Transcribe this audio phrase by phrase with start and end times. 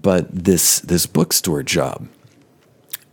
[0.00, 2.08] But this this bookstore job,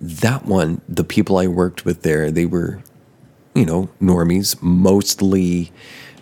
[0.00, 2.82] that one, the people I worked with there, they were,
[3.54, 5.72] you know, normies, mostly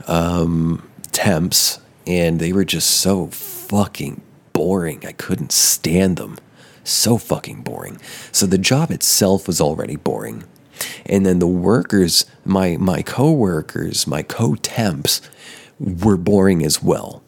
[0.07, 4.23] um, temps, and they were just so fucking
[4.53, 5.05] boring.
[5.07, 6.39] I couldn't stand them.
[6.85, 8.01] So fucking boring.
[8.33, 10.45] So the job itself was already boring.
[11.07, 15.21] And then the workers, my my co-workers, my co-temps
[15.79, 17.23] were boring as well.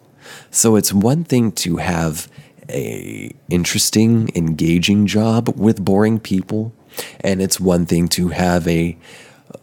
[0.51, 2.29] So it's one thing to have
[2.69, 6.73] a interesting, engaging job with boring people,
[7.21, 8.97] and it's one thing to have a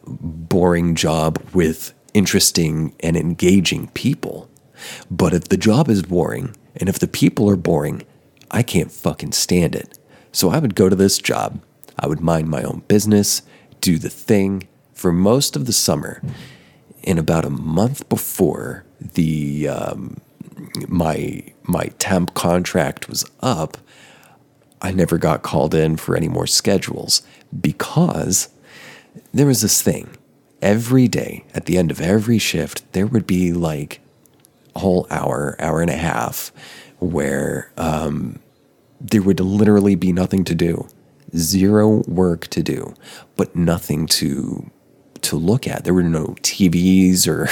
[0.06, 4.50] boring job with interesting and engaging people.
[5.10, 8.04] But if the job is boring and if the people are boring,
[8.50, 9.98] I can't fucking stand it.
[10.32, 11.62] So I would go to this job,
[12.00, 13.42] I would mind my own business,
[13.80, 16.22] do the thing for most of the summer.
[17.04, 20.22] And about a month before the um,
[20.88, 23.78] my my temp contract was up,
[24.82, 27.22] I never got called in for any more schedules
[27.60, 28.50] because
[29.34, 30.10] there was this thing.
[30.62, 34.00] Every day, at the end of every shift, there would be like
[34.76, 36.52] a whole hour, hour and a half,
[37.00, 38.40] where um,
[39.00, 40.88] there would literally be nothing to do,
[41.36, 42.94] zero work to do,
[43.36, 44.70] but nothing to
[45.22, 45.84] to look at.
[45.84, 47.48] There were no TVs or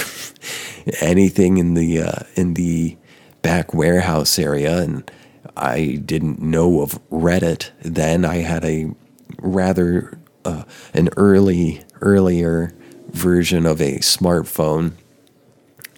[1.04, 2.96] anything in the uh, in the
[3.42, 5.10] back warehouse area, and
[5.56, 8.24] I didn't know of Reddit then.
[8.24, 8.92] I had a
[9.38, 12.74] rather uh, an early earlier
[13.10, 14.92] version of a smartphone,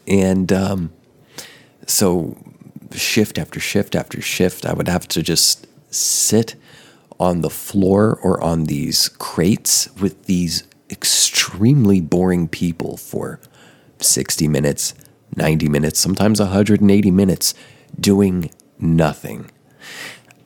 [0.06, 0.92] and um,
[1.86, 2.36] so
[2.92, 6.54] shift after shift after shift, I would have to just sit
[7.18, 13.40] on the floor or on these crates with these extremely boring people for
[14.00, 14.94] 60 minutes,
[15.36, 17.54] 90 minutes, sometimes 180 minutes
[17.98, 19.50] doing nothing.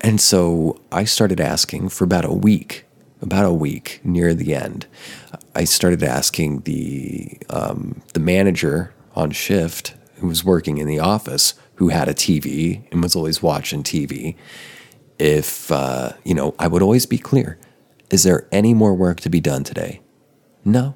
[0.01, 2.85] And so I started asking for about a week,
[3.21, 4.87] about a week near the end.
[5.55, 11.55] I started asking the um, the manager on shift who was working in the office,
[11.77, 14.37] who had a TV and was always watching TV.
[15.19, 17.59] If uh, you know, I would always be clear:
[18.11, 20.01] Is there any more work to be done today?
[20.65, 20.95] No,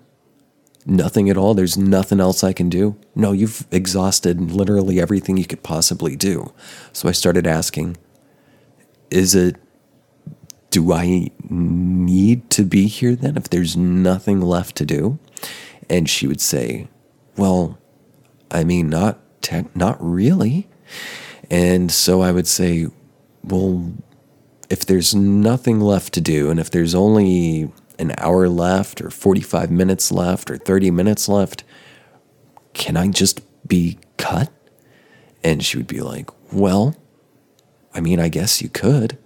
[0.86, 1.54] nothing at all.
[1.54, 2.96] There's nothing else I can do.
[3.14, 6.52] No, you've exhausted literally everything you could possibly do.
[6.92, 7.96] So I started asking:
[9.10, 9.56] Is it
[10.70, 15.18] do I need to be here then if there's nothing left to do?
[15.88, 16.88] And she would say,
[17.36, 17.78] Well,
[18.50, 20.68] I mean, not te- not really.
[21.50, 22.86] And so I would say,
[23.42, 23.92] Well,
[24.68, 29.70] if there's nothing left to do, and if there's only an hour left, or 45
[29.70, 31.62] minutes left, or 30 minutes left,
[32.72, 34.50] can I just be cut?
[35.44, 36.96] And she would be like, Well,
[37.94, 39.18] I mean, I guess you could.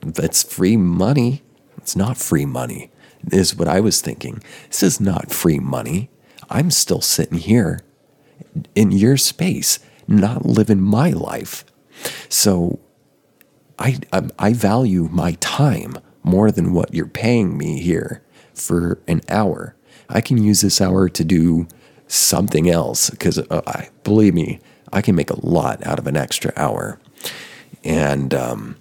[0.00, 1.42] That's free money.
[1.76, 2.90] It's not free money,
[3.30, 4.42] is what I was thinking.
[4.68, 6.10] This is not free money.
[6.48, 7.80] I'm still sitting here
[8.74, 11.64] in your space, not living my life.
[12.28, 12.78] So
[13.78, 18.22] I, I, I value my time more than what you're paying me here
[18.54, 19.74] for an hour.
[20.08, 21.66] I can use this hour to do
[22.06, 24.60] something else because uh, I believe me,
[24.92, 27.00] I can make a lot out of an extra hour.
[27.82, 28.76] And um,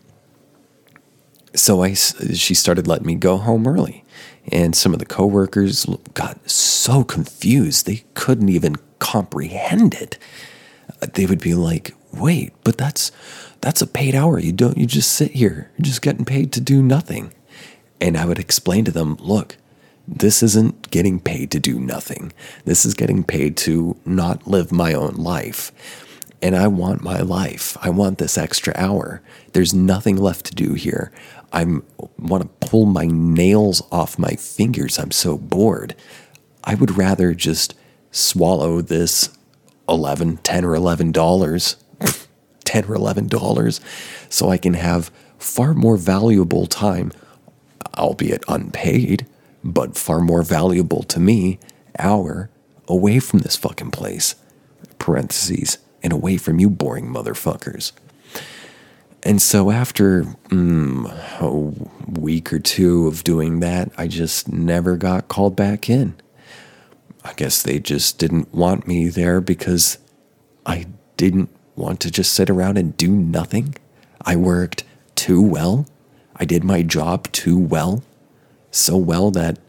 [1.55, 4.03] so I, she started letting me go home early.
[4.51, 10.17] And some of the coworkers got so confused, they couldn't even comprehend it.
[11.13, 13.11] They would be like, wait, but that's
[13.61, 14.39] that's a paid hour.
[14.39, 15.71] You don't you just sit here.
[15.77, 17.33] You're just getting paid to do nothing.
[17.99, 19.57] And I would explain to them, look,
[20.07, 22.33] this isn't getting paid to do nothing.
[22.65, 25.71] This is getting paid to not live my own life.
[26.41, 27.77] And I want my life.
[27.81, 29.21] I want this extra hour.
[29.53, 31.11] There's nothing left to do here.
[31.53, 31.65] I
[32.17, 34.97] want to pull my nails off my fingers.
[34.97, 35.95] I'm so bored.
[36.63, 37.75] I would rather just
[38.09, 39.29] swallow this
[39.87, 41.75] 11, 10 or 11 dollars,
[42.71, 43.81] 10 or 11 dollars
[44.29, 47.11] so I can have far more valuable time,
[47.97, 49.27] albeit unpaid,
[49.61, 51.59] but far more valuable to me
[51.99, 52.49] hour
[52.87, 54.35] away from this fucking place.
[54.99, 57.91] Parentheses and away from you boring motherfuckers.
[59.23, 65.27] And so after mm, a week or two of doing that, I just never got
[65.27, 66.15] called back in.
[67.25, 69.97] I guess they just didn't want me there because
[70.65, 71.49] I didn't
[71.81, 73.75] want to just sit around and do nothing.
[74.23, 74.83] I worked
[75.15, 75.87] too well.
[76.35, 78.03] I did my job too well.
[78.71, 79.59] So well that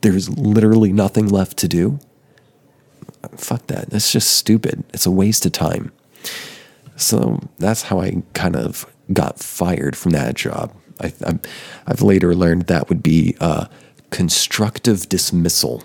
[0.00, 1.98] there's literally nothing left to do.
[3.36, 3.90] Fuck that.
[3.90, 4.84] That's just stupid.
[4.92, 5.92] It's a waste of time.
[6.96, 10.72] So that's how I kind of got fired from that job.
[11.00, 11.12] I,
[11.86, 13.66] have later learned that would be uh,
[14.10, 15.82] constructive dismissal,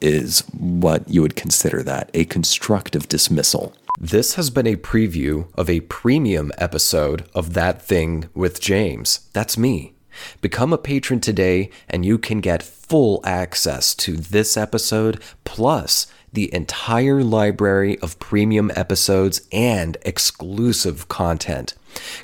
[0.00, 3.74] is what you would consider that a constructive dismissal.
[3.98, 9.28] This has been a preview of a premium episode of That Thing with James.
[9.32, 9.94] That's me.
[10.42, 16.52] Become a patron today, and you can get full access to this episode plus the
[16.52, 21.72] entire library of premium episodes and exclusive content.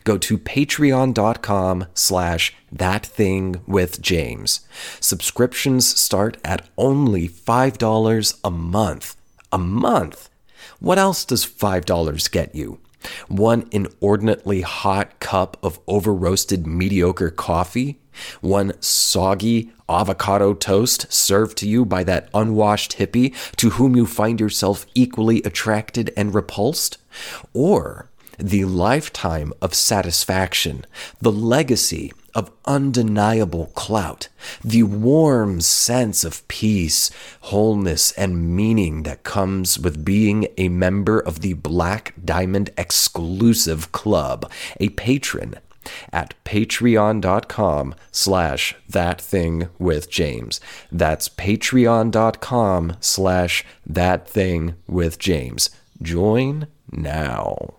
[0.05, 4.61] Go to patreon.com slash that thing with James.
[5.01, 9.17] Subscriptions start at only $5 a month.
[9.51, 10.29] A month?
[10.81, 12.79] What else does $5 get you?
[13.29, 17.99] One inordinately hot cup of over roasted mediocre coffee?
[18.41, 24.39] One soggy avocado toast served to you by that unwashed hippie to whom you find
[24.39, 26.99] yourself equally attracted and repulsed?
[27.53, 30.87] Or the lifetime of satisfaction,
[31.21, 34.29] the legacy of undeniable clout,
[34.65, 37.11] the warm sense of peace,
[37.43, 44.51] wholeness, and meaning that comes with being a member of the Black Diamond exclusive club,
[44.81, 45.57] a patron
[46.13, 50.61] at patreon.com slash that thing with James.
[50.91, 55.71] That's patreon.com slash that thing with James.
[56.01, 57.75] Join now.